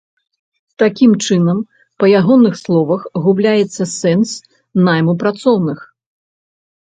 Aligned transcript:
Такім 0.83 1.11
чынам, 1.25 1.57
па 2.03 2.07
ягоных 2.19 2.53
словах, 2.63 3.01
губляецца 3.25 3.83
сэнс 3.99 4.29
найму 4.87 5.13
працоўных. 5.25 5.79